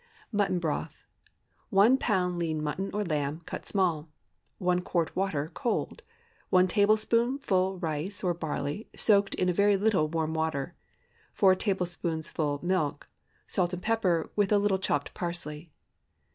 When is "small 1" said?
3.67-4.79